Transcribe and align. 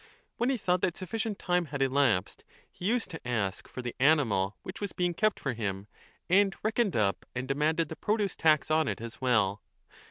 When 0.37 0.49
he 0.49 0.57
thought 0.57 0.81
that 0.81 0.97
sufficient 0.97 1.37
time 1.37 1.65
had 1.65 1.79
elapsed, 1.83 2.43
he 2.71 2.85
used 2.87 3.11
to 3.11 3.21
ask 3.27 3.67
for 3.67 3.83
the 3.83 3.93
animal 3.99 4.57
which 4.63 4.81
was 4.81 4.93
being 4.93 5.13
kept 5.13 5.39
for 5.39 5.53
him, 5.53 5.85
and 6.27 6.55
reckoned 6.63 6.95
up 6.95 7.23
and 7.35 7.47
demanded 7.47 7.89
the 7.89 7.95
produce 7.95 8.35
tax 8.35 8.71
on 8.71 8.87
it 8.87 8.99
as 8.99 9.21
well. 9.21 9.61